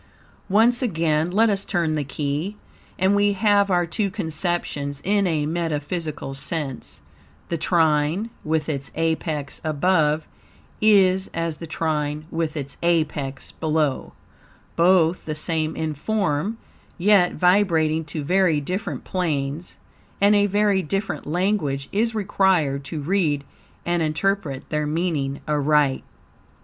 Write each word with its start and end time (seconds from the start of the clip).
Once 0.49 0.81
again 0.81 1.29
let 1.29 1.47
us 1.47 1.63
turn 1.63 1.93
the 1.93 2.03
key, 2.03 2.57
and 2.97 3.15
we 3.15 3.33
have 3.33 3.69
our 3.69 3.85
two 3.85 4.09
conceptions 4.09 4.99
in 5.05 5.27
a 5.27 5.45
metaphysical 5.45 6.33
sense; 6.33 7.01
the 7.49 7.57
trine 7.59 8.31
with 8.43 8.67
its 8.67 8.89
apex 8.95 9.61
above 9.63 10.25
is 10.81 11.27
as 11.35 11.57
the 11.57 11.67
trine 11.67 12.25
with 12.31 12.57
its 12.57 12.77
apex 12.81 13.51
below, 13.51 14.13
both 14.75 15.25
the 15.25 15.35
same 15.35 15.75
in 15.75 15.93
form, 15.93 16.57
yet 16.97 17.33
vibrating 17.35 18.03
to 18.03 18.23
very 18.23 18.59
different 18.59 19.03
planes, 19.03 19.77
and 20.19 20.33
a 20.33 20.47
very 20.47 20.81
different 20.81 21.27
language 21.27 21.87
is 21.91 22.15
required 22.15 22.83
to 22.83 23.01
read 23.01 23.43
and 23.85 24.01
interpret 24.01 24.67
their 24.71 24.87
meaning 24.87 25.41
aright. 25.47 26.03